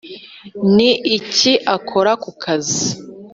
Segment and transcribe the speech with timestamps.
[0.75, 2.85] ni iki akora ku kazi?